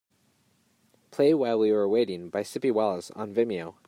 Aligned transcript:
Play 1.11 1.33
While 1.35 1.59
We 1.59 1.71
Were 1.71 1.87
Waiting 1.87 2.29
by 2.29 2.41
Sippie 2.41 2.71
Wallace 2.73 3.11
on 3.11 3.33
Vimeo 3.35 3.75